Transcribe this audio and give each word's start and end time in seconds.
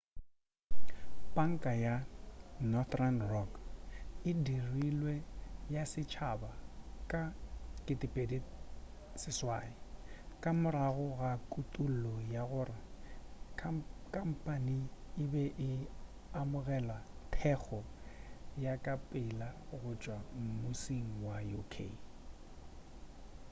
panka 1.35 1.71
ya 1.85 1.95
northern 2.71 3.17
rock 3.33 3.51
e 4.29 4.31
dirilwe 4.45 5.15
ya 5.75 5.83
setšhaba 5.93 6.51
ka 7.11 7.23
2008 7.85 9.71
ka 10.41 10.51
morago 10.61 11.07
ga 11.19 11.33
kutullo 11.51 12.13
ya 12.33 12.41
gore 12.51 12.77
khampane 14.13 14.77
e 15.23 15.25
be 15.31 15.43
e 15.69 15.71
amogela 16.39 16.97
thekgo 17.33 17.79
ya 18.63 18.73
ka 18.85 18.93
pela 19.09 19.47
go 19.79 19.91
tšwa 20.01 20.17
mmusing 20.41 21.07
wa 21.25 21.37
uk 21.59 21.75